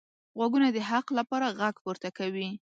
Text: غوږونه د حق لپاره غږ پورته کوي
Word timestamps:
غوږونه 0.37 0.67
د 0.75 0.77
حق 0.89 1.07
لپاره 1.17 1.55
غږ 1.59 1.75
پورته 1.83 2.09
کوي 2.17 2.47